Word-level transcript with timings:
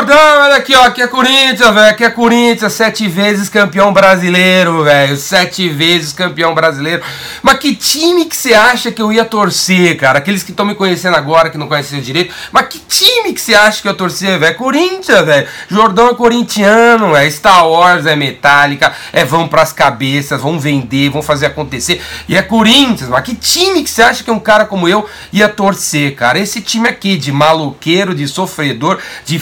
Jordão, 0.00 0.16
olha 0.44 0.56
aqui, 0.56 0.74
ó, 0.74 0.84
aqui 0.84 1.02
é 1.02 1.06
Corinthians, 1.06 1.74
velho, 1.74 1.90
aqui 1.90 2.04
é 2.04 2.08
Corinthians, 2.08 2.72
sete 2.72 3.06
vezes 3.06 3.50
campeão 3.50 3.92
brasileiro, 3.92 4.82
velho, 4.82 5.14
sete 5.14 5.68
vezes 5.68 6.10
campeão 6.10 6.54
brasileiro. 6.54 7.02
Mas 7.42 7.58
que 7.58 7.74
time 7.74 8.24
que 8.24 8.34
você 8.34 8.54
acha 8.54 8.90
que 8.90 9.02
eu 9.02 9.12
ia 9.12 9.26
torcer, 9.26 9.98
cara? 9.98 10.18
Aqueles 10.18 10.42
que 10.42 10.52
estão 10.52 10.64
me 10.64 10.74
conhecendo 10.74 11.16
agora, 11.16 11.50
que 11.50 11.58
não 11.58 11.68
conhecem 11.68 12.00
direito, 12.00 12.34
mas 12.50 12.68
que 12.68 12.78
time 12.78 13.34
que 13.34 13.40
você 13.42 13.52
acha 13.52 13.82
que 13.82 13.88
eu 13.88 13.92
ia 13.92 13.98
torcer, 13.98 14.38
velho? 14.38 14.56
Corinthians, 14.56 15.26
velho. 15.26 15.46
Jordão 15.68 16.08
é 16.08 16.14
corintiano, 16.14 17.14
é 17.14 17.30
Star 17.30 17.68
Wars, 17.68 18.06
é 18.06 18.16
Metallica, 18.16 18.94
é 19.12 19.22
vão 19.22 19.48
pras 19.48 19.70
cabeças, 19.70 20.40
vão 20.40 20.58
vender, 20.58 21.10
vão 21.10 21.20
fazer 21.20 21.44
acontecer. 21.44 22.00
E 22.26 22.38
é 22.38 22.40
Corinthians, 22.40 23.10
mas 23.10 23.22
que 23.22 23.34
time 23.34 23.84
que 23.84 23.90
você 23.90 24.00
acha 24.00 24.24
que 24.24 24.30
um 24.30 24.40
cara 24.40 24.64
como 24.64 24.88
eu 24.88 25.06
ia 25.30 25.48
torcer, 25.50 26.14
cara? 26.14 26.38
Esse 26.38 26.62
time 26.62 26.88
aqui 26.88 27.18
de 27.18 27.30
maloqueiro, 27.30 28.14
de 28.14 28.26
sofredor, 28.26 28.98
de 29.26 29.38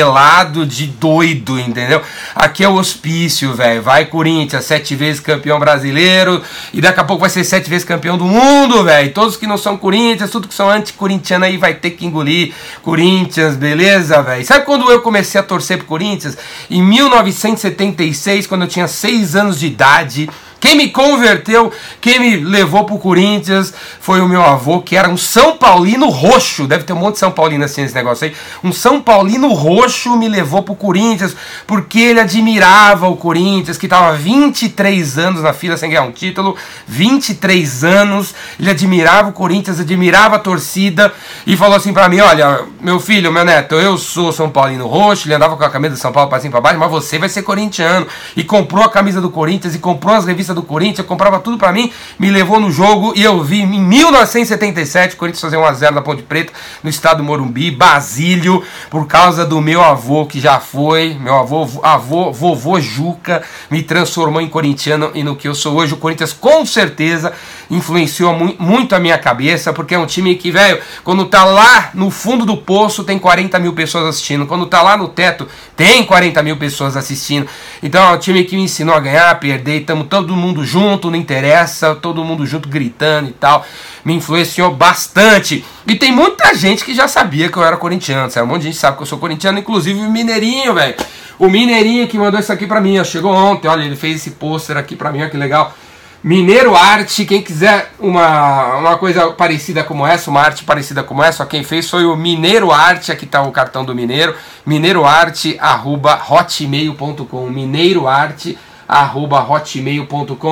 favelado, 0.00 0.64
de 0.64 0.86
doido, 0.86 1.60
entendeu? 1.60 2.00
Aqui 2.34 2.64
é 2.64 2.68
o 2.68 2.74
hospício, 2.74 3.52
velho. 3.54 3.82
Vai 3.82 4.06
Corinthians, 4.06 4.64
sete 4.64 4.94
vezes 4.94 5.20
campeão 5.20 5.58
brasileiro, 5.58 6.42
e 6.72 6.80
daqui 6.80 7.00
a 7.00 7.04
pouco 7.04 7.20
vai 7.20 7.28
ser 7.28 7.44
sete 7.44 7.68
vezes 7.68 7.84
campeão 7.84 8.16
do 8.16 8.24
mundo, 8.24 8.82
velho. 8.82 9.12
Todos 9.12 9.36
que 9.36 9.46
não 9.46 9.58
são 9.58 9.76
Corinthians, 9.76 10.30
tudo 10.30 10.48
que 10.48 10.54
são 10.54 10.70
anti-corintiano 10.70 11.44
aí 11.44 11.58
vai 11.58 11.74
ter 11.74 11.90
que 11.90 12.06
engolir 12.06 12.54
Corinthians, 12.82 13.56
beleza, 13.56 14.22
velho? 14.22 14.44
Sabe 14.44 14.64
quando 14.64 14.90
eu 14.90 15.02
comecei 15.02 15.38
a 15.38 15.44
torcer 15.44 15.76
pro 15.78 15.86
Corinthians? 15.86 16.36
Em 16.70 16.82
1976, 16.82 18.46
quando 18.46 18.62
eu 18.62 18.68
tinha 18.68 18.88
seis 18.88 19.36
anos 19.36 19.60
de 19.60 19.66
idade. 19.66 20.30
Quem 20.60 20.76
me 20.76 20.90
converteu, 20.90 21.72
quem 22.02 22.20
me 22.20 22.36
levou 22.36 22.84
pro 22.84 22.98
Corinthians 22.98 23.72
foi 23.98 24.20
o 24.20 24.28
meu 24.28 24.42
avô, 24.42 24.82
que 24.82 24.94
era 24.94 25.08
um 25.08 25.16
São 25.16 25.56
Paulino 25.56 26.10
roxo. 26.10 26.66
Deve 26.66 26.84
ter 26.84 26.92
um 26.92 26.96
monte 26.96 27.14
de 27.14 27.20
São 27.20 27.32
Paulino 27.32 27.64
assim 27.64 27.80
nesse 27.80 27.94
negócio 27.94 28.26
aí. 28.26 28.36
Um 28.62 28.70
São 28.70 29.00
Paulino 29.00 29.52
roxo 29.54 30.14
me 30.18 30.28
levou 30.28 30.62
pro 30.62 30.74
Corinthians 30.74 31.34
porque 31.66 31.98
ele 31.98 32.20
admirava 32.20 33.08
o 33.08 33.16
Corinthians, 33.16 33.78
que 33.78 33.88
tava 33.88 34.14
23 34.16 35.18
anos 35.18 35.42
na 35.42 35.54
fila 35.54 35.78
sem 35.78 35.88
ganhar 35.88 36.02
um 36.02 36.12
título. 36.12 36.54
23 36.86 37.82
anos. 37.82 38.34
Ele 38.58 38.70
admirava 38.70 39.30
o 39.30 39.32
Corinthians, 39.32 39.80
admirava 39.80 40.36
a 40.36 40.38
torcida 40.38 41.10
e 41.46 41.56
falou 41.56 41.76
assim 41.76 41.94
para 41.94 42.06
mim: 42.06 42.20
Olha, 42.20 42.64
meu 42.80 43.00
filho, 43.00 43.32
meu 43.32 43.46
neto, 43.46 43.76
eu 43.76 43.96
sou 43.96 44.30
São 44.30 44.50
Paulino 44.50 44.86
roxo. 44.86 45.26
Ele 45.26 45.34
andava 45.34 45.56
com 45.56 45.64
a 45.64 45.70
camisa 45.70 45.94
do 45.94 45.98
São 45.98 46.12
Paulo 46.12 46.28
pra 46.28 46.38
cima 46.38 46.52
pra 46.52 46.60
baixo, 46.60 46.78
mas 46.78 46.90
você 46.90 47.18
vai 47.18 47.30
ser 47.30 47.42
corintiano. 47.42 48.06
E 48.36 48.44
comprou 48.44 48.84
a 48.84 48.90
camisa 48.90 49.22
do 49.22 49.30
Corinthians 49.30 49.74
e 49.74 49.78
comprou 49.78 50.14
as 50.14 50.26
revistas 50.26 50.49
do 50.54 50.62
Corinthians, 50.62 51.06
comprava 51.06 51.38
tudo 51.38 51.58
para 51.58 51.72
mim, 51.72 51.92
me 52.18 52.30
levou 52.30 52.60
no 52.60 52.70
jogo 52.70 53.12
e 53.16 53.22
eu 53.22 53.42
vi 53.42 53.62
em 53.62 53.80
1977 53.80 55.14
o 55.14 55.18
Corinthians 55.18 55.40
fazer 55.40 55.56
1x0 55.56 55.90
na 55.90 56.02
Ponte 56.02 56.22
Preta, 56.22 56.52
no 56.82 56.90
estado 56.90 57.18
do 57.18 57.24
Morumbi, 57.24 57.70
Basílio, 57.70 58.62
por 58.90 59.06
causa 59.06 59.44
do 59.44 59.60
meu 59.60 59.82
avô 59.82 60.26
que 60.26 60.40
já 60.40 60.58
foi, 60.58 61.16
meu 61.20 61.34
avô, 61.34 61.68
avô, 61.82 62.32
vovô 62.32 62.80
Juca, 62.80 63.42
me 63.70 63.82
transformou 63.82 64.40
em 64.40 64.48
corintiano 64.48 65.10
e 65.14 65.22
no 65.22 65.36
que 65.36 65.48
eu 65.48 65.54
sou 65.54 65.76
hoje. 65.76 65.94
O 65.94 65.96
Corinthians 65.96 66.32
com 66.32 66.64
certeza 66.64 67.32
influenciou 67.70 68.34
mu 68.34 68.54
muito 68.58 68.94
a 68.94 68.98
minha 68.98 69.16
cabeça, 69.16 69.72
porque 69.72 69.94
é 69.94 69.98
um 69.98 70.06
time 70.06 70.34
que, 70.34 70.50
velho, 70.50 70.80
quando 71.04 71.26
tá 71.26 71.44
lá 71.44 71.90
no 71.94 72.10
fundo 72.10 72.44
do 72.44 72.56
poço 72.56 73.04
tem 73.04 73.18
40 73.18 73.58
mil 73.58 73.72
pessoas 73.72 74.06
assistindo, 74.06 74.46
quando 74.46 74.66
tá 74.66 74.82
lá 74.82 74.96
no 74.96 75.08
teto 75.08 75.46
tem 75.76 76.04
40 76.04 76.42
mil 76.42 76.56
pessoas 76.56 76.96
assistindo. 76.96 77.46
Então 77.82 78.02
é 78.02 78.14
um 78.14 78.18
time 78.18 78.44
que 78.44 78.56
me 78.56 78.62
ensinou 78.62 78.94
a 78.94 79.00
ganhar, 79.00 79.30
a 79.30 79.34
perder, 79.34 79.80
estamos 79.80 80.06
todo 80.08 80.34
junto, 80.64 81.10
não 81.10 81.16
interessa, 81.16 81.94
todo 81.94 82.24
mundo 82.24 82.46
junto 82.46 82.68
gritando 82.68 83.28
e 83.28 83.32
tal. 83.32 83.64
Me 84.04 84.14
influenciou 84.14 84.74
bastante. 84.74 85.64
E 85.86 85.94
tem 85.94 86.12
muita 86.12 86.54
gente 86.54 86.84
que 86.84 86.94
já 86.94 87.08
sabia 87.08 87.48
que 87.48 87.56
eu 87.56 87.64
era 87.64 87.76
corintiano, 87.76 88.30
sabe? 88.30 88.46
Um 88.46 88.50
monte 88.50 88.62
de 88.62 88.68
gente 88.68 88.78
sabe 88.78 88.96
que 88.96 89.02
eu 89.02 89.06
sou 89.06 89.18
corintiano, 89.18 89.58
inclusive 89.58 90.00
o 90.00 90.10
Mineirinho, 90.10 90.74
velho. 90.74 90.94
O 91.38 91.48
Mineirinho 91.48 92.06
que 92.06 92.18
mandou 92.18 92.38
isso 92.38 92.52
aqui 92.52 92.66
pra 92.66 92.80
mim, 92.80 92.98
ó, 92.98 93.04
chegou 93.04 93.32
ontem, 93.32 93.68
olha, 93.68 93.82
ele 93.82 93.96
fez 93.96 94.16
esse 94.16 94.32
pôster 94.32 94.76
aqui 94.76 94.94
pra 94.94 95.10
mim, 95.10 95.22
ó, 95.22 95.28
que 95.28 95.36
legal. 95.36 95.74
Mineiro 96.22 96.76
Arte, 96.76 97.24
quem 97.24 97.40
quiser 97.40 97.94
uma, 97.98 98.76
uma 98.76 98.98
coisa 98.98 99.32
parecida 99.32 99.82
como 99.82 100.06
essa, 100.06 100.30
uma 100.30 100.42
arte 100.42 100.64
parecida 100.64 101.02
como 101.02 101.22
essa, 101.22 101.46
quem 101.46 101.64
fez 101.64 101.88
foi 101.88 102.04
o 102.04 102.14
Mineiro 102.14 102.70
Arte, 102.70 103.10
aqui 103.10 103.24
está 103.24 103.40
o 103.40 103.50
cartão 103.50 103.86
do 103.86 103.94
Mineiro, 103.94 104.34
mineiroarte.hotmail.com, 104.66 107.46
mineiroarte.hotmail.com, 107.46 108.69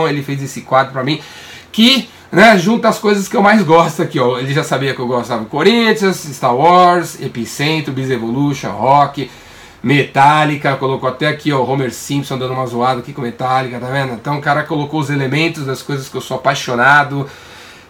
ele 0.09 0.23
fez 0.23 0.43
esse 0.43 0.63
quadro 0.63 0.93
para 0.93 1.03
mim, 1.03 1.21
que 1.73 2.09
né, 2.31 2.59
junta 2.59 2.89
as 2.89 2.99
coisas 2.99 3.27
que 3.27 3.37
eu 3.37 3.43
mais 3.43 3.63
gosto 3.63 4.03
aqui, 4.03 4.21
ó. 4.21 4.39
Ele 4.39 4.53
já 4.53 4.63
sabia 4.63 4.95
que 4.95 5.01
eu 5.01 5.07
gostava 5.07 5.45
de 5.45 5.51
Corinthians, 5.51 6.17
Star 6.17 6.55
Wars, 6.55 7.21
Epicentro, 7.21 7.93
Biz 7.93 8.11
Evolution, 8.11 8.71
Rock, 8.71 9.31
Metallica, 9.83 10.77
colocou 10.77 11.09
até 11.09 11.27
aqui 11.29 11.53
ó, 11.53 11.63
Homer 11.63 11.93
Simpson 11.93 12.37
dando 12.37 12.53
uma 12.53 12.67
zoada 12.67 12.99
aqui 13.01 13.13
com 13.13 13.23
Metallica, 13.23 13.79
tá 13.79 13.87
vendo? 13.87 14.15
Então 14.15 14.39
o 14.39 14.41
cara 14.41 14.65
colocou 14.65 14.99
os 15.01 15.11
elementos 15.11 15.65
das 15.65 15.83
coisas 15.83 16.09
que 16.09 16.17
eu 16.17 16.21
sou 16.21 16.37
apaixonado 16.37 17.29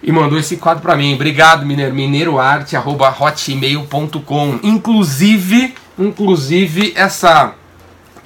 e 0.03 0.13
mandou 0.13 0.39
esse 0.39 0.59
quadro 0.59 0.83
para 0.83 0.95
mim. 0.97 1.15
Obrigado, 1.15 1.65
Mineiro, 1.67 1.95
mineiroarte@hotmail.com. 1.95 4.61
Inclusive, 4.63 5.75
inclusive 5.99 6.93
essa 6.95 7.55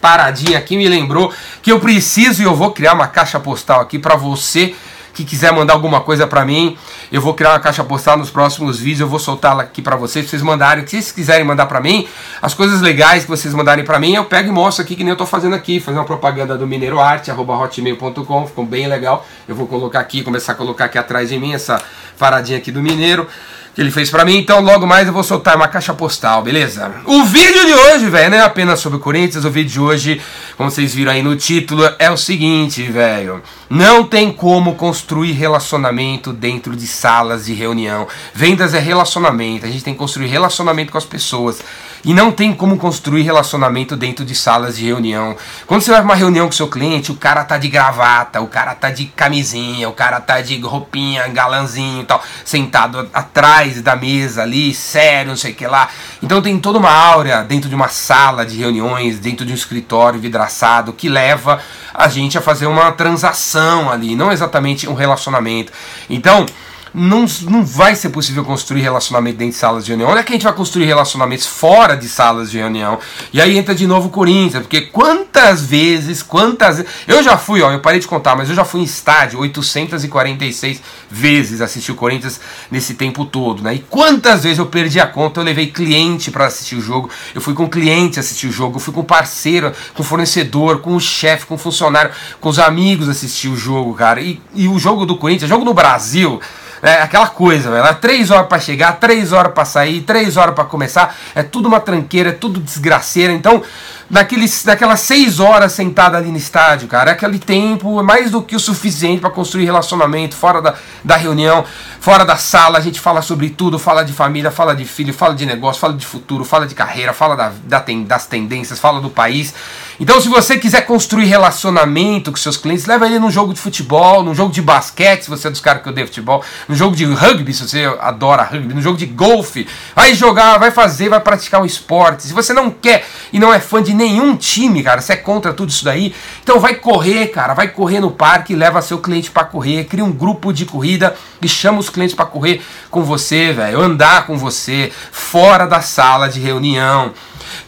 paradinha 0.03 0.59
aqui 0.59 0.77
me 0.77 0.89
lembrou 0.89 1.33
que 1.63 1.71
eu 1.71 1.79
preciso 1.79 2.43
e 2.43 2.45
eu 2.45 2.55
vou 2.55 2.73
criar 2.73 2.93
uma 2.93 3.07
caixa 3.07 3.39
postal 3.39 3.81
aqui 3.81 4.01
para 4.01 4.17
você 4.17 4.75
que 5.15 5.25
quiser 5.25 5.53
mandar 5.53 5.75
alguma 5.75 6.01
coisa 6.01 6.27
para 6.27 6.45
mim, 6.45 6.77
eu 7.11 7.21
vou 7.21 7.35
criar 7.35 7.51
uma 7.51 7.61
caixa 7.61 7.85
postal 7.85 8.17
nos 8.17 8.31
próximos 8.31 8.79
vídeos, 8.79 9.01
eu 9.01 9.09
vou 9.09 9.19
soltá-la 9.19 9.63
aqui 9.63 9.83
para 9.83 9.95
vocês, 9.95 10.29
vocês 10.29 10.41
mandarem, 10.41 10.87
se 10.87 10.91
vocês 10.91 11.13
quiserem 11.13 11.45
mandar 11.45 11.67
para 11.67 11.81
mim, 11.81 12.09
as 12.41 12.55
coisas 12.55 12.81
legais 12.81 13.25
que 13.25 13.29
vocês 13.29 13.53
mandarem 13.53 13.85
para 13.85 13.99
mim, 13.99 14.15
eu 14.15 14.25
pego 14.25 14.49
e 14.49 14.53
mostro 14.53 14.83
aqui 14.83 14.97
que 14.97 15.05
nem 15.05 15.11
eu 15.11 15.17
tô 15.17 15.27
fazendo 15.27 15.55
aqui, 15.55 15.81
fazer 15.81 15.99
uma 15.99 16.07
propaganda 16.07 16.57
do 16.57 16.67
mineiroarte@hotmail.com, 16.67 18.47
ficou 18.47 18.65
bem 18.65 18.87
legal. 18.87 19.27
Eu 19.47 19.55
vou 19.55 19.67
colocar 19.67 20.01
aqui, 20.01 20.23
começar 20.23 20.53
a 20.53 20.55
colocar 20.55 20.87
aqui 20.87 20.97
atrás 20.97 21.29
de 21.29 21.39
mim 21.39 21.53
essa 21.53 21.81
paradinha 22.19 22.57
aqui 22.57 22.73
do 22.73 22.83
Mineiro 22.83 23.29
que 23.75 23.81
ele 23.81 23.91
fez 23.91 24.11
para 24.11 24.25
mim, 24.25 24.37
então 24.37 24.61
logo 24.61 24.87
mais 24.87 25.07
eu 25.07 25.13
vou 25.13 25.23
soltar 25.23 25.57
uma 25.57 25.69
caixa 25.69 25.95
postal, 25.95 26.43
beleza? 26.43 26.93
O 27.07 27.25
vídeo 27.25 27.65
de 27.65 27.73
hoje, 27.73 28.11
velho, 28.11 28.31
não 28.31 28.37
é 28.37 28.43
apenas 28.43 28.81
sobre 28.81 28.99
o 28.99 29.01
Corinthians, 29.01 29.45
o 29.45 29.51
vídeo 29.51 29.71
de 29.71 29.81
hoje, 29.81 30.21
como 30.59 30.71
vocês 30.71 30.95
viram 30.95 31.13
aí 31.13 31.23
no 31.23 31.37
título, 31.37 31.89
é 31.99 32.11
o 32.11 32.17
seguinte, 32.17 32.83
velho. 32.83 33.43
Não 33.71 34.05
tem 34.05 34.31
como 34.31 34.75
construir 34.75 35.33
relacionamento 35.33 36.33
dentro 36.33 36.77
de 36.77 36.87
salas 36.87 37.47
de 37.47 37.55
reunião. 37.55 38.07
Vendas 38.35 38.75
é 38.75 38.79
relacionamento, 38.79 39.65
a 39.65 39.71
gente 39.71 39.83
tem 39.83 39.95
que 39.95 39.99
construir 39.99 40.27
relacionamento 40.27 40.93
com 40.93 40.99
as 40.99 41.07
pessoas. 41.07 41.63
E 42.05 42.13
não 42.13 42.33
tem 42.33 42.53
como 42.53 42.77
construir 42.77 43.23
relacionamento 43.23 43.97
dentro 43.97 44.25
de 44.25 44.35
salas 44.35 44.77
de 44.77 44.87
reunião. 44.87 45.37
Quando 45.67 45.83
você 45.83 45.91
vai 45.91 46.01
pra 46.01 46.11
uma 46.11 46.17
reunião 46.17 46.47
com 46.47 46.53
seu 46.53 46.69
cliente, 46.69 47.13
o 47.13 47.17
cara 47.17 47.45
tá 47.45 47.57
de 47.57 47.69
gravata, 47.69 48.41
o 48.41 48.49
cara 48.49 48.75
tá 48.75 48.91
de 48.91 49.07
camisinha, 49.07 49.89
o 49.89 49.93
cara 49.93 50.21
tá 50.21 50.41
de 50.41 50.59
roupinha, 50.61 51.29
galanzinho 51.29 52.03
e 52.03 52.05
tal, 52.05 52.23
sentado 52.45 53.09
atrás 53.15 53.81
da 53.81 53.95
mesa 53.95 54.43
ali, 54.43 54.75
sério, 54.75 55.31
não 55.31 55.37
sei 55.37 55.53
o 55.53 55.55
que 55.55 55.67
lá. 55.67 55.89
Então 56.21 56.43
tem 56.43 56.59
toda 56.59 56.79
uma 56.79 56.91
áurea 56.91 57.43
dentro 57.43 57.69
de 57.69 57.75
uma 57.75 57.89
sala 57.89 58.45
de 58.45 58.57
reuniões, 58.57 59.21
dentro 59.21 59.47
de 59.47 59.53
um 59.53 59.57
escritório 59.57 60.19
vidraçado, 60.19 60.93
que 60.93 61.09
leva 61.09 61.61
a 61.95 62.09
gente 62.09 62.37
a 62.37 62.41
fazer 62.41 62.67
uma 62.67 62.91
transação 62.93 63.91
ali, 63.91 64.17
não 64.17 64.33
exatamente 64.33 64.89
um 64.89 64.95
relacionamento. 64.95 65.73
Então, 66.11 66.47
não, 66.95 67.25
não 67.43 67.65
vai 67.65 67.95
ser 67.95 68.11
possível 68.11 68.45
construir 68.45 68.83
relacionamento 68.83 69.39
dentro 69.39 69.53
de 69.53 69.59
salas 69.59 69.85
de 69.85 69.91
reunião. 69.91 70.11
Olha 70.11 70.23
que 70.23 70.33
a 70.33 70.35
gente 70.35 70.45
vai 70.45 70.53
construir 70.53 70.85
relacionamentos 70.85 71.47
fora 71.47 71.97
de 71.97 72.09
salas 72.09 72.51
de 72.51 72.59
reunião. 72.59 72.99
E 73.33 73.41
aí 73.41 73.57
entra 73.57 73.75
de 73.75 73.87
novo 73.87 74.09
o 74.09 74.11
Corinthians, 74.11 74.63
porque 74.63 74.83
quantas 74.83 75.65
vezes, 75.65 76.23
quantas 76.23 76.85
Eu 77.07 77.23
já 77.23 77.37
fui, 77.37 77.63
ó, 77.63 77.71
eu 77.71 77.81
parei 77.81 78.01
de 78.01 78.07
contar, 78.07 78.37
mas 78.37 78.49
eu 78.49 78.55
já 78.55 78.65
fui 78.65 78.81
em 78.81 78.85
estádio 78.85 79.41
846 79.41 80.83
vezes 81.11 81.61
assistir 81.61 81.93
o 81.93 81.95
Corinthians 81.95 82.41
nesse 82.71 82.95
tempo 82.95 83.25
todo, 83.25 83.63
né? 83.63 83.75
E 83.75 83.79
quantas 83.79 84.43
vezes 84.43 84.59
eu 84.59 84.67
perdi 84.67 85.01
a 85.01 85.07
conta, 85.07 85.41
eu 85.41 85.45
levei 85.45 85.69
cliente 85.69 86.31
para 86.31 86.47
assistir 86.47 86.77
o 86.77 86.81
jogo, 86.81 87.09
eu 87.35 87.41
fui 87.41 87.55
com 87.55 87.69
cliente 87.69 88.21
assistir 88.21 88.49
o 88.49 88.53
jogo, 88.53 88.77
eu 88.77 88.81
fui 88.81 88.93
com 88.93 89.03
parceiro, 89.03 89.73
com 89.95 90.03
fornecedor, 90.03 90.81
com 90.81 90.95
o 90.95 91.01
chefe, 91.01 91.47
com 91.47 91.55
o 91.55 91.59
funcionário, 91.59 92.11
com 92.41 92.49
os 92.49 92.59
amigos 92.59 93.09
assistir 93.09 93.49
o 93.49 93.57
jogo, 93.57 93.95
cara. 93.95 94.21
E, 94.21 94.41
e 94.55 94.69
o 94.69 94.79
jogo 94.79 95.07
do 95.07 95.17
Corinthians, 95.17 95.49
jogo 95.49 95.65
no 95.65 95.75
Brasil, 95.75 96.41
é 96.83 97.01
aquela 97.01 97.29
coisa, 97.29 97.71
velho. 97.71 97.87
É 97.87 97.95
três 97.95 98.31
horas 98.31 98.49
para 98.49 98.59
chegar, 98.59 98.99
três 98.99 99.33
horas 99.33 99.53
para 99.53 99.65
sair, 99.65 100.01
três 100.01 100.37
horas 100.37 100.53
para 100.53 100.65
começar. 100.65 101.15
É 101.33 101.43
tudo 101.45 101.69
uma 101.69 101.79
tranqueira, 101.79 102.31
é 102.31 102.33
tudo 102.33 102.59
desgraceira. 102.59 103.33
Então, 103.33 103.63
naqueles, 104.11 104.65
naquelas 104.65 104.99
seis 104.99 105.39
horas 105.39 105.71
sentada 105.71 106.19
ali 106.19 106.31
no 106.31 106.37
estádio, 106.37 106.89
cara, 106.89 107.13
aquele 107.13 107.39
tempo 107.39 108.01
é 108.01 108.03
mais 108.03 108.33
do 108.33 108.43
que 108.43 108.57
o 108.57 108.61
suficiente 108.61 109.21
para 109.21 109.31
construir 109.31 109.65
relacionamento 109.65 110.35
fora 110.35 110.61
da, 110.61 110.75
da 111.05 111.17
reunião. 111.17 111.65
Fora 112.03 112.25
da 112.25 112.37
sala, 112.37 112.79
a 112.79 112.81
gente 112.81 112.99
fala 112.99 113.23
sobre 113.23 113.49
tudo, 113.49 113.79
fala 113.79 114.03
de 114.03 114.13
família, 114.13 114.51
fala 114.51 114.75
de 114.75 114.85
filho, 114.85 115.15
fala 115.15 115.37
de 115.37 115.47
negócio, 115.47 115.81
fala 115.81 115.95
de 115.95 116.05
futuro, 116.05 116.45
fala 116.45 116.67
de 116.67 116.75
carreira, 116.75 117.13
fala 117.13 117.37
da, 117.37 117.53
da 117.63 117.85
das 118.05 118.27
tendências, 118.27 118.81
fala 118.81 119.01
do 119.01 119.09
país. 119.09 119.55
Então, 120.01 120.21
se 120.21 120.29
você 120.29 120.59
quiser 120.59 120.81
construir 120.85 121.27
relacionamento 121.27 122.33
com 122.33 122.37
seus 122.37 122.57
clientes, 122.57 122.87
leva 122.87 123.07
ele 123.07 123.21
num 123.21 123.31
jogo 123.31 123.55
de 123.55 123.61
futebol, 123.61 124.25
num 124.25 124.35
jogo 124.35 124.53
de 124.53 124.61
basquete, 124.61 125.23
se 125.23 125.31
você 125.31 125.47
é 125.47 125.51
dos 125.53 125.61
caras 125.61 125.81
que 125.81 125.91
odeia 125.91 126.05
futebol, 126.05 126.43
num 126.69 126.75
jogo 126.75 126.97
de 126.97 127.05
rugby, 127.05 127.55
se 127.55 127.69
você 127.69 127.85
adora 128.01 128.43
rugby, 128.43 128.75
num 128.75 128.83
jogo 128.83 128.99
de 128.99 129.07
golfe. 129.07 129.69
Vai 129.95 130.13
jogar, 130.13 130.59
vai 130.59 130.73
fazer, 130.73 131.09
vai 131.09 131.21
praticar 131.21 131.63
um 131.63 131.65
esporte. 131.65 132.25
Se 132.25 132.33
você 132.33 132.53
não 132.53 132.69
quer 132.69 133.07
e 133.33 133.39
não 133.39 133.55
é 133.55 133.61
fã 133.61 133.81
de 133.81 133.95
nenhum 133.95 134.37
time, 134.37 134.83
cara, 134.83 135.01
você 135.01 135.13
é 135.13 135.17
contra 135.17 135.53
tudo 135.53 135.69
isso 135.69 135.85
daí, 135.85 136.13
então 136.43 136.59
vai 136.59 136.75
correr, 136.75 137.29
cara, 137.29 137.55
vai 137.55 137.69
correr 137.69 138.01
no 138.01 138.11
parque, 138.11 138.57
leva 138.57 138.83
seu 138.83 138.99
cliente 138.99 139.31
para 139.31 139.45
correr, 139.45 139.85
cria 139.85 140.05
um 140.05 140.11
grupo 140.11 140.53
de 140.53 140.65
corrida 140.65 141.15
e 141.41 141.49
chama 141.49 141.79
os 141.79 141.92
clientes 141.93 142.15
para 142.15 142.25
correr 142.25 142.63
com 142.91 143.05
você, 143.05 143.53
velho, 143.53 143.81
andar 143.81 144.27
com 144.27 144.37
você, 144.37 144.93
fora 145.11 145.67
da 145.67 145.81
sala 145.81 146.29
de 146.29 146.41
reunião. 146.41 147.13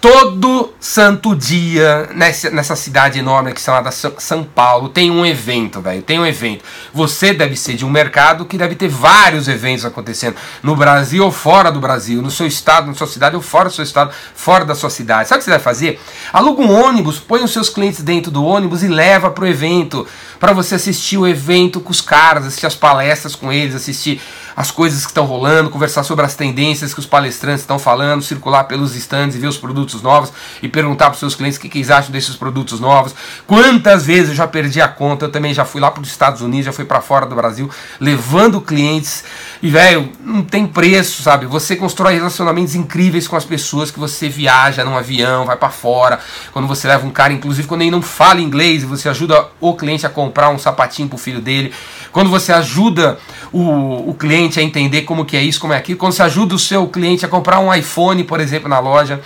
Todo 0.00 0.72
santo 0.80 1.34
dia 1.34 2.10
nessa, 2.14 2.50
nessa 2.50 2.76
cidade 2.76 3.18
enorme 3.18 3.52
que 3.52 3.60
chamada 3.60 3.90
São 3.90 4.44
Paulo 4.44 4.88
tem 4.88 5.10
um 5.10 5.24
evento, 5.24 5.80
velho. 5.80 6.02
Tem 6.02 6.18
um 6.18 6.26
evento. 6.26 6.64
Você 6.92 7.32
deve 7.32 7.56
ser 7.56 7.74
de 7.74 7.84
um 7.84 7.90
mercado 7.90 8.44
que 8.44 8.58
deve 8.58 8.74
ter 8.74 8.88
vários 8.88 9.48
eventos 9.48 9.84
acontecendo 9.84 10.36
no 10.62 10.74
Brasil 10.74 11.24
ou 11.24 11.30
fora 11.30 11.70
do 11.70 11.80
Brasil, 11.80 12.20
no 12.20 12.30
seu 12.30 12.46
estado, 12.46 12.86
na 12.86 12.94
sua 12.94 13.06
cidade 13.06 13.36
ou 13.36 13.42
fora 13.42 13.68
do 13.68 13.74
seu 13.74 13.84
estado, 13.84 14.12
fora 14.34 14.64
da 14.64 14.74
sua 14.74 14.90
cidade. 14.90 15.28
Sabe 15.28 15.38
o 15.38 15.40
que 15.40 15.44
você 15.44 15.50
deve 15.50 15.64
fazer? 15.64 16.00
Aluga 16.32 16.62
um 16.62 16.72
ônibus, 16.72 17.18
põe 17.18 17.42
os 17.42 17.52
seus 17.52 17.68
clientes 17.68 18.02
dentro 18.02 18.30
do 18.30 18.44
ônibus 18.44 18.82
e 18.82 18.88
leva 18.88 19.32
o 19.36 19.46
evento, 19.46 20.06
para 20.40 20.52
você 20.52 20.76
assistir 20.76 21.18
o 21.18 21.26
evento 21.26 21.80
com 21.80 21.90
os 21.90 22.00
caras, 22.00 22.46
assistir 22.46 22.66
as 22.66 22.74
palestras 22.74 23.34
com 23.34 23.52
eles, 23.52 23.74
assistir 23.74 24.20
as 24.56 24.70
coisas 24.70 25.02
que 25.02 25.10
estão 25.10 25.24
rolando, 25.24 25.68
conversar 25.68 26.04
sobre 26.04 26.24
as 26.24 26.34
tendências 26.34 26.94
que 26.94 27.00
os 27.00 27.06
palestrantes 27.06 27.62
estão 27.62 27.78
falando, 27.78 28.22
circular 28.22 28.64
pelos 28.64 28.94
stands 28.94 29.34
e 29.34 29.38
ver 29.38 29.48
os 29.48 29.56
produtos 29.56 29.73
novos 30.02 30.32
e 30.62 30.68
perguntar 30.68 31.06
para 31.06 31.14
os 31.14 31.18
seus 31.18 31.34
clientes 31.34 31.58
o 31.58 31.60
que, 31.60 31.68
que 31.68 31.78
eles 31.78 31.90
acham 31.90 32.10
desses 32.10 32.36
produtos 32.36 32.80
novos. 32.80 33.14
Quantas 33.46 34.06
vezes 34.06 34.30
eu 34.30 34.34
já 34.34 34.46
perdi 34.46 34.80
a 34.80 34.88
conta, 34.88 35.26
eu 35.26 35.30
também 35.30 35.52
já 35.52 35.64
fui 35.64 35.80
lá 35.80 35.90
para 35.90 36.02
os 36.02 36.08
Estados 36.08 36.40
Unidos, 36.40 36.66
já 36.66 36.72
fui 36.72 36.84
para 36.84 37.00
fora 37.00 37.26
do 37.26 37.34
Brasil, 37.34 37.68
levando 38.00 38.60
clientes 38.60 39.24
e, 39.62 39.68
velho, 39.68 40.10
não 40.20 40.42
tem 40.42 40.66
preço, 40.66 41.22
sabe? 41.22 41.46
Você 41.46 41.76
constrói 41.76 42.14
relacionamentos 42.14 42.74
incríveis 42.74 43.26
com 43.26 43.36
as 43.36 43.44
pessoas 43.44 43.90
que 43.90 43.98
você 43.98 44.28
viaja 44.28 44.84
num 44.84 44.96
avião, 44.96 45.44
vai 45.44 45.56
para 45.56 45.70
fora, 45.70 46.18
quando 46.52 46.68
você 46.68 46.86
leva 46.86 47.06
um 47.06 47.10
cara, 47.10 47.32
inclusive 47.32 47.66
quando 47.66 47.82
ele 47.82 47.90
não 47.90 48.02
fala 48.02 48.40
inglês 48.40 48.82
e 48.82 48.86
você 48.86 49.08
ajuda 49.08 49.48
o 49.60 49.74
cliente 49.74 50.06
a 50.06 50.10
comprar 50.10 50.50
um 50.50 50.58
sapatinho 50.58 51.08
pro 51.08 51.18
filho 51.18 51.40
dele, 51.40 51.72
quando 52.12 52.30
você 52.30 52.52
ajuda 52.52 53.18
o, 53.52 54.10
o 54.10 54.14
cliente 54.14 54.58
a 54.58 54.62
entender 54.62 55.02
como 55.02 55.24
que 55.24 55.36
é 55.36 55.42
isso, 55.42 55.60
como 55.60 55.72
é 55.72 55.76
aquilo, 55.76 55.98
quando 55.98 56.12
você 56.12 56.22
ajuda 56.22 56.54
o 56.54 56.58
seu 56.58 56.86
cliente 56.88 57.24
a 57.24 57.28
comprar 57.28 57.58
um 57.58 57.72
iPhone, 57.72 58.22
por 58.24 58.40
exemplo, 58.40 58.68
na 58.68 58.78
loja, 58.78 59.20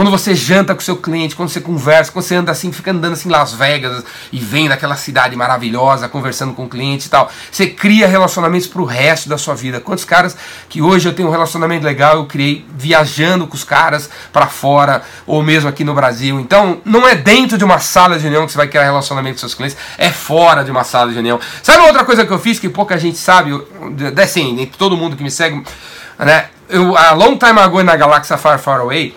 quando 0.00 0.10
você 0.10 0.34
janta 0.34 0.74
com 0.74 0.80
seu 0.80 0.96
cliente, 0.96 1.36
quando 1.36 1.50
você 1.50 1.60
conversa, 1.60 2.10
quando 2.10 2.24
você 2.24 2.34
anda 2.34 2.50
assim, 2.50 2.72
fica 2.72 2.90
andando 2.90 3.12
assim 3.12 3.28
em 3.28 3.32
Las 3.32 3.52
Vegas 3.52 4.02
e 4.32 4.38
vem 4.38 4.66
daquela 4.66 4.96
cidade 4.96 5.36
maravilhosa, 5.36 6.08
conversando 6.08 6.54
com 6.54 6.64
o 6.64 6.68
cliente 6.70 7.06
e 7.06 7.10
tal. 7.10 7.30
Você 7.52 7.66
cria 7.66 8.08
relacionamentos 8.08 8.66
para 8.66 8.80
o 8.80 8.86
resto 8.86 9.28
da 9.28 9.36
sua 9.36 9.54
vida. 9.54 9.78
Quantos 9.78 10.06
caras 10.06 10.34
que 10.70 10.80
hoje 10.80 11.06
eu 11.06 11.12
tenho 11.12 11.28
um 11.28 11.30
relacionamento 11.30 11.84
legal, 11.84 12.16
eu 12.16 12.24
criei 12.24 12.64
viajando 12.74 13.46
com 13.46 13.54
os 13.54 13.62
caras 13.62 14.08
para 14.32 14.46
fora 14.46 15.02
ou 15.26 15.42
mesmo 15.42 15.68
aqui 15.68 15.84
no 15.84 15.92
Brasil. 15.92 16.40
Então, 16.40 16.80
não 16.82 17.06
é 17.06 17.14
dentro 17.14 17.58
de 17.58 17.64
uma 17.66 17.78
sala 17.78 18.16
de 18.16 18.22
reunião 18.22 18.46
que 18.46 18.52
você 18.52 18.56
vai 18.56 18.68
criar 18.68 18.84
relacionamento 18.84 19.34
com 19.34 19.40
seus 19.40 19.54
clientes, 19.54 19.76
é 19.98 20.08
fora 20.08 20.64
de 20.64 20.70
uma 20.70 20.82
sala 20.82 21.08
de 21.08 21.14
reunião. 21.16 21.38
Sabe 21.62 21.86
outra 21.86 22.06
coisa 22.06 22.24
que 22.24 22.32
eu 22.32 22.38
fiz 22.38 22.58
que 22.58 22.70
pouca 22.70 22.96
gente 22.96 23.18
sabe, 23.18 23.50
assim, 24.22 24.64
todo 24.78 24.96
mundo 24.96 25.14
que 25.14 25.22
me 25.22 25.30
segue, 25.30 25.62
né? 26.18 26.46
Eu, 26.70 26.96
a 26.96 27.12
long 27.12 27.36
time 27.36 27.58
ago 27.60 27.82
na 27.82 27.96
Galáxia 27.96 28.38
Far 28.38 28.58
Far 28.58 28.80
Away, 28.80 29.14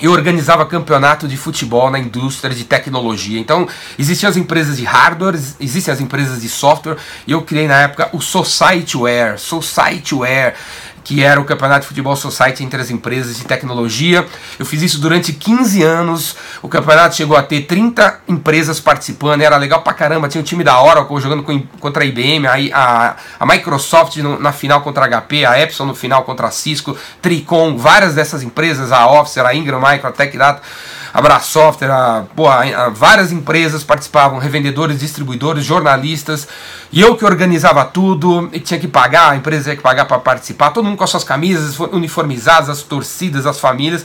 eu 0.00 0.12
organizava 0.12 0.64
campeonato 0.66 1.26
de 1.26 1.36
futebol 1.36 1.90
na 1.90 1.98
indústria 1.98 2.54
de 2.54 2.64
tecnologia. 2.64 3.38
Então, 3.38 3.68
existiam 3.98 4.30
as 4.30 4.36
empresas 4.36 4.76
de 4.76 4.84
hardware, 4.84 5.38
existem 5.60 5.92
as 5.92 6.00
empresas 6.00 6.40
de 6.40 6.48
software, 6.48 6.96
e 7.26 7.32
eu 7.32 7.42
criei 7.42 7.66
na 7.66 7.82
época 7.82 8.08
o 8.12 8.20
Societyware. 8.20 9.38
Societyware 9.38 10.54
que 11.04 11.22
era 11.22 11.40
o 11.40 11.44
Campeonato 11.44 11.82
de 11.82 11.86
Futebol 11.88 12.14
Society 12.16 12.64
entre 12.64 12.80
as 12.80 12.90
empresas 12.90 13.36
de 13.36 13.44
tecnologia. 13.44 14.26
Eu 14.58 14.66
fiz 14.66 14.82
isso 14.82 15.00
durante 15.00 15.32
15 15.32 15.82
anos. 15.82 16.36
O 16.62 16.68
campeonato 16.68 17.16
chegou 17.16 17.36
a 17.36 17.42
ter 17.42 17.62
30 17.62 18.20
empresas 18.28 18.80
participando, 18.80 19.42
era 19.42 19.56
legal 19.56 19.82
pra 19.82 19.92
caramba. 19.92 20.28
Tinha 20.28 20.40
o 20.40 20.44
time 20.44 20.62
da 20.62 20.80
Oracle 20.82 21.20
jogando 21.20 21.42
com, 21.42 21.60
contra 21.80 22.02
a 22.02 22.06
IBM, 22.06 22.46
a, 22.46 22.56
a, 22.74 23.16
a 23.40 23.46
Microsoft 23.46 24.16
no, 24.18 24.38
na 24.38 24.52
final 24.52 24.80
contra 24.82 25.04
a 25.04 25.20
HP, 25.20 25.44
a 25.44 25.60
Epson 25.60 25.86
no 25.86 25.94
final 25.94 26.24
contra 26.24 26.48
a 26.48 26.50
Cisco, 26.50 26.96
Tricom, 27.22 27.76
várias 27.76 28.14
dessas 28.14 28.42
empresas, 28.42 28.92
a 28.92 29.06
Officer, 29.06 29.44
a 29.44 29.54
Ingram 29.54 29.80
Micro, 29.80 30.08
a 30.08 30.12
TechData 30.12 30.62
a 31.12 31.22
Brasoftware, 31.22 31.90
a, 31.90 32.24
pô, 32.34 32.48
a, 32.48 32.62
a, 32.62 32.88
várias 32.88 33.32
empresas 33.32 33.82
participavam, 33.84 34.38
revendedores, 34.38 35.00
distribuidores, 35.00 35.64
jornalistas, 35.64 36.48
e 36.92 37.00
eu 37.00 37.16
que 37.16 37.24
organizava 37.24 37.84
tudo, 37.84 38.48
e 38.52 38.60
tinha 38.60 38.78
que 38.78 38.88
pagar, 38.88 39.32
a 39.32 39.36
empresa 39.36 39.64
tinha 39.64 39.76
que 39.76 39.82
pagar 39.82 40.04
para 40.04 40.18
participar, 40.18 40.70
todo 40.70 40.84
mundo 40.84 40.96
com 40.96 41.04
as 41.04 41.10
suas 41.10 41.24
camisas 41.24 41.78
uniformizadas, 41.92 42.68
as 42.68 42.82
torcidas, 42.82 43.46
as 43.46 43.58
famílias. 43.58 44.04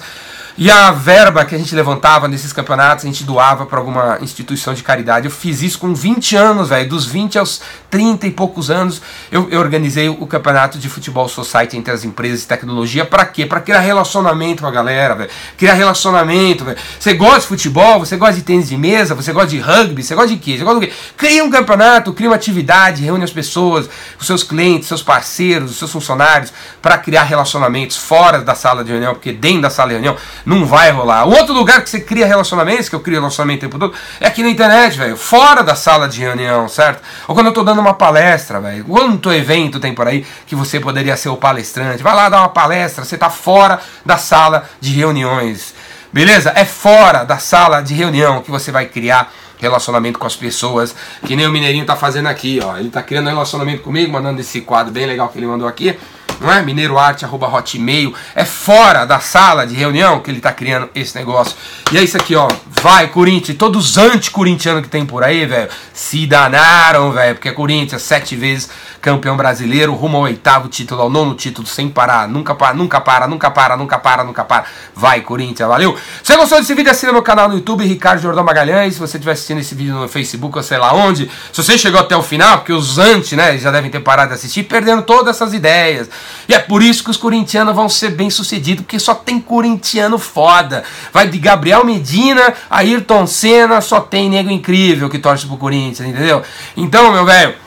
E 0.56 0.70
a 0.70 0.92
verba 0.92 1.44
que 1.46 1.56
a 1.56 1.58
gente 1.58 1.74
levantava 1.74 2.28
nesses 2.28 2.54
campeonatos, 2.54 3.04
a 3.04 3.08
gente 3.08 3.24
doava 3.24 3.66
para 3.66 3.80
alguma 3.80 4.20
instituição 4.22 4.72
de 4.76 4.84
caridade. 4.84 5.26
Eu 5.26 5.32
fiz 5.32 5.64
isso 5.64 5.80
com 5.80 5.96
20 5.96 6.36
anos, 6.36 6.70
velho. 6.70 6.88
Dos 6.88 7.08
20 7.08 7.40
aos 7.40 7.60
30 7.90 8.28
e 8.28 8.32
poucos 8.32 8.70
anos, 8.70 9.02
eu, 9.32 9.50
eu, 9.50 9.60
organizei 9.60 10.10
o 10.10 10.28
campeonato 10.28 10.78
de 10.78 10.88
futebol 10.88 11.28
society 11.28 11.76
entre 11.76 11.92
as 11.92 12.04
empresas 12.04 12.42
de 12.42 12.48
tecnologia. 12.48 13.04
Para 13.04 13.26
quê? 13.26 13.48
Para 13.48 13.62
criar 13.62 13.80
relacionamento 13.80 14.62
com 14.62 14.68
a 14.68 14.72
galera, 14.72 15.16
velho. 15.16 15.30
Criar 15.58 15.74
relacionamento, 15.74 16.64
velho. 16.66 16.78
Você 17.00 17.16
gosta 17.16 17.40
de 17.40 17.48
futebol, 17.48 18.00
você 18.00 18.16
gosta 18.16 18.36
de 18.36 18.44
tênis 18.44 18.70
de 18.70 18.78
mesa, 18.78 19.16
você 19.16 19.34
gosta 19.34 19.50
de 19.50 19.60
rugby, 19.60 20.04
você 20.04 20.14
gosta 20.14 20.30
de 20.30 20.38
quê? 20.38 20.56
Você 20.60 20.64
gosta 20.64 20.80
do 20.80 20.86
quê? 20.86 20.94
Cria 21.18 21.44
um 21.44 21.50
campeonato, 21.50 22.14
cria 22.14 22.30
uma 22.30 22.36
atividade, 22.36 23.02
reúne 23.02 23.24
as 23.24 23.32
pessoas, 23.32 23.90
os 24.20 24.28
seus 24.28 24.44
clientes, 24.44 24.88
seus 24.88 25.02
parceiros, 25.02 25.72
os 25.72 25.78
seus 25.78 25.92
funcionários, 25.92 26.54
para 26.80 26.96
criar 27.00 27.24
relacionamentos 27.24 27.98
fora 27.98 28.40
da 28.40 28.54
sala 28.54 28.84
de 28.84 28.92
reunião, 28.92 29.16
porque 29.16 29.32
dentro 29.32 29.64
da 29.64 29.72
sala 29.72 29.90
de 29.90 29.96
reunião 29.96 30.16
não 30.46 30.66
vai 30.66 30.92
rolar. 30.92 31.26
O 31.28 31.32
outro 31.32 31.54
lugar 31.54 31.82
que 31.82 31.90
você 31.90 32.00
cria 32.00 32.26
relacionamentos, 32.26 32.90
que 32.90 32.96
eu 32.96 33.00
crio 33.00 33.20
relacionamento 33.20 33.66
o 33.66 33.70
tempo 33.70 33.80
todo, 33.80 33.94
é 34.20 34.28
aqui 34.28 34.44
na 34.44 34.50
internet, 34.50 34.98
velho. 34.98 35.18
Fora 35.18 35.64
da 35.64 35.76
sala 35.76 36.08
de 36.08 36.20
reunião, 36.20 36.68
certo? 36.68 37.02
Ou 37.28 37.36
quando 37.36 37.48
eu 37.48 37.54
tô 37.54 37.64
dando 37.64 37.80
uma 37.80 37.94
palestra, 37.94 38.60
velho. 38.60 38.84
Quanto 38.86 39.32
evento 39.32 39.80
tem 39.80 39.94
por 39.94 40.08
aí 40.08 40.26
que 40.46 40.56
você 40.56 40.80
poderia 40.80 41.16
ser 41.16 41.30
o 41.30 41.38
palestrante? 41.38 42.04
Vai 42.04 42.16
lá 42.16 42.30
dar 42.30 42.40
uma 42.40 42.50
palestra, 42.50 43.06
você 43.06 43.18
tá 43.18 43.30
fora 43.30 43.80
da 44.06 44.18
sala 44.18 44.70
de 44.80 44.92
reuniões. 44.92 45.74
Beleza? 46.12 46.52
É 46.56 46.66
fora 46.66 47.24
da 47.24 47.40
sala 47.40 47.82
de 47.82 47.94
reunião 47.94 48.42
que 48.42 48.52
você 48.52 48.72
vai 48.72 48.86
criar 48.86 49.32
relacionamento 49.58 50.20
com 50.20 50.28
as 50.28 50.36
pessoas, 50.36 50.94
que 51.26 51.36
nem 51.38 51.48
o 51.48 51.52
Mineirinho 51.52 51.86
tá 51.86 51.96
fazendo 51.96 52.28
aqui, 52.28 52.60
ó. 52.62 52.78
Ele 52.78 52.90
tá 52.90 53.02
criando 53.02 53.30
relacionamento 53.30 53.82
comigo, 53.82 54.12
mandando 54.12 54.42
esse 54.42 54.62
quadro 54.62 54.92
bem 54.92 55.06
legal 55.06 55.30
que 55.30 55.40
ele 55.40 55.48
mandou 55.48 55.68
aqui 55.68 55.98
não 56.44 56.54
é? 56.54 56.62
mineiroarte.hotmail. 56.62 58.14
É 58.36 58.46
fora 58.46 59.06
da 59.06 59.20
sala 59.20 59.66
de 59.66 59.76
reunião 59.76 60.20
que 60.20 60.30
ele 60.30 60.38
está 60.38 60.52
criando 60.52 60.90
esse 60.94 61.16
negócio. 61.18 61.56
E 61.92 61.98
é 61.98 62.04
isso 62.04 62.18
aqui, 62.18 62.36
ó. 62.36 62.48
Vai, 62.82 63.08
Corinthians. 63.08 63.58
Todos 63.58 63.92
os 63.92 63.98
anti-corintianos 63.98 64.84
que 64.84 64.90
tem 64.90 65.06
por 65.06 65.24
aí, 65.24 65.46
velho, 65.46 65.70
se 65.94 66.28
danaram, 66.28 67.12
velho. 67.12 67.36
Porque 67.36 67.52
Corinthians, 67.52 68.02
sete 68.02 68.36
vezes 68.36 68.70
campeão 69.04 69.36
brasileiro, 69.36 69.94
rumo 69.94 70.16
ao 70.18 70.24
oitavo 70.24 70.70
título, 70.70 71.02
ao 71.02 71.10
nono 71.10 71.36
título, 71.36 71.68
sem 71.68 71.90
parar. 71.90 72.28
Nunca 72.28 72.56
para, 72.56 72.74
nunca 72.74 73.02
para, 73.02 73.28
nunca 73.28 73.52
para, 73.52 73.76
nunca 73.76 74.00
para, 74.00 74.24
nunca 74.24 74.44
para. 74.46 74.64
Vai, 74.96 75.22
Corinthians, 75.22 75.68
valeu. 75.68 75.98
Se 76.24 76.32
você 76.32 76.38
gostou 76.38 76.60
desse 76.60 76.74
vídeo, 76.74 76.90
assina 76.90 77.12
meu 77.12 77.22
canal 77.22 77.50
no 77.50 77.56
YouTube, 77.56 77.86
Ricardo 77.86 78.22
Jordão 78.22 78.44
Magalhães. 78.44 78.94
Se 78.94 79.00
você 79.00 79.18
estiver 79.18 79.34
assistindo 79.34 79.60
esse 79.60 79.76
vídeo 79.76 79.94
no 79.96 80.08
Facebook 80.08 80.58
ou 80.58 80.64
sei 80.64 80.78
lá 80.78 80.94
onde, 80.94 81.30
se 81.52 81.62
você 81.62 81.78
chegou 81.78 82.00
até 82.00 82.16
o 82.16 82.24
final, 82.24 82.60
porque 82.60 82.72
os 82.72 82.98
anti, 82.98 83.36
né, 83.36 83.58
já 83.58 83.72
devem 83.72 83.92
ter 83.92 84.00
parado 84.00 84.30
de 84.30 84.36
assistir, 84.36 84.64
perdendo 84.64 85.02
todas 85.02 85.36
essas 85.36 85.54
ideias. 85.54 86.10
E 86.48 86.54
é 86.54 86.60
por 86.60 86.84
isso 86.84 87.04
que 87.04 87.10
os 87.10 87.18
corintianos 87.18 87.76
vão 87.76 87.88
ser 87.88 88.12
bem 88.12 88.30
sucedidos, 88.30 88.84
porque 88.84 89.00
só 89.00 89.14
tem 89.16 89.40
corintiano 89.40 90.18
foda. 90.18 90.84
Vai 91.12 91.28
de 91.28 91.38
Gabriel 91.38 91.86
Medina, 91.86 92.54
Ayrton 92.70 93.26
Senna, 93.26 93.82
só 93.82 94.00
tem 94.00 94.30
nego 94.30 94.50
incrível 94.50 95.10
que 95.10 95.20
torce 95.20 95.46
pro 95.46 95.58
Corinthians, 95.58 96.10
entendeu? 96.10 96.42
Então, 96.76 97.12
meu 97.12 97.26
velho. 97.26 97.63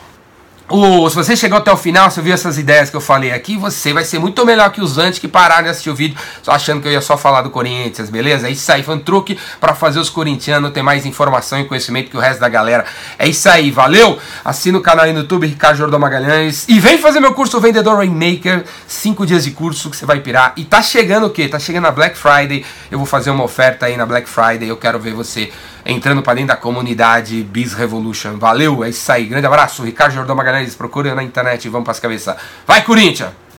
O, 0.69 1.09
se 1.09 1.15
você 1.15 1.33
chegou 1.33 1.57
até 1.57 1.71
o 1.71 1.77
final, 1.77 2.11
você 2.11 2.21
viu 2.21 2.33
essas 2.33 2.57
ideias 2.57 2.89
que 2.89 2.95
eu 2.97 2.99
falei 2.99 3.31
aqui, 3.31 3.55
você 3.55 3.93
vai 3.93 4.03
ser 4.03 4.19
muito 4.19 4.45
melhor 4.45 4.69
que 4.69 4.81
os 4.81 4.97
antes 4.97 5.17
que 5.17 5.25
pararam 5.25 5.63
de 5.63 5.69
assistir 5.69 5.89
o 5.89 5.95
vídeo 5.95 6.17
só 6.43 6.51
achando 6.51 6.81
que 6.81 6.89
eu 6.89 6.91
ia 6.91 6.99
só 6.99 7.17
falar 7.17 7.41
do 7.41 7.49
Corinthians, 7.49 8.09
beleza? 8.09 8.49
É 8.49 8.51
isso 8.51 8.69
aí, 8.69 8.83
foi 8.83 8.95
um 8.95 8.99
truque 8.99 9.39
para 9.61 9.73
fazer 9.73 9.97
os 9.97 10.09
corintianos 10.09 10.73
ter 10.73 10.81
mais 10.81 11.05
informação 11.05 11.57
e 11.57 11.63
conhecimento 11.63 12.11
que 12.11 12.17
o 12.17 12.19
resto 12.19 12.41
da 12.41 12.49
galera. 12.49 12.83
É 13.17 13.25
isso 13.25 13.47
aí, 13.47 13.71
valeu? 13.71 14.19
Assina 14.43 14.77
o 14.77 14.81
canal 14.81 15.05
aí 15.05 15.13
no 15.13 15.19
YouTube, 15.19 15.47
Ricardo 15.47 15.77
Jordão 15.77 15.99
Magalhães. 15.99 16.65
E 16.67 16.81
vem 16.81 16.97
fazer 16.97 17.21
meu 17.21 17.33
curso 17.33 17.61
Vendedor 17.61 17.95
Rainmaker, 17.95 18.65
5 18.85 19.25
dias 19.25 19.45
de 19.45 19.51
curso 19.51 19.89
que 19.89 19.95
você 19.95 20.05
vai 20.05 20.19
pirar. 20.19 20.51
E 20.57 20.65
tá 20.65 20.81
chegando 20.81 21.27
o 21.27 21.29
quê? 21.29 21.47
Tá 21.47 21.59
chegando 21.59 21.87
a 21.87 21.91
Black 21.91 22.17
Friday, 22.17 22.65
eu 22.91 22.97
vou 22.97 23.07
fazer 23.07 23.29
uma 23.29 23.45
oferta 23.45 23.85
aí 23.85 23.95
na 23.95 24.05
Black 24.05 24.27
Friday, 24.27 24.67
eu 24.67 24.75
quero 24.75 24.99
ver 24.99 25.13
você 25.13 25.49
entrando 25.87 26.21
para 26.21 26.33
dentro 26.33 26.49
da 26.49 26.57
comunidade 26.57 27.41
Biz 27.43 27.73
Revolution. 27.73 28.37
Valeu, 28.37 28.83
é 28.83 28.89
isso 28.89 29.09
aí. 29.11 29.25
Grande 29.25 29.47
abraço. 29.47 29.83
Ricardo 29.83 30.13
Jordão 30.13 30.35
Magalhães, 30.35 30.75
procura 30.75 31.15
na 31.15 31.23
internet 31.23 31.69
vamos 31.69 31.85
para 31.85 31.93
as 31.93 31.99
cabeças. 31.99 32.35
Vai, 32.65 32.83
Corinthians! 32.83 33.46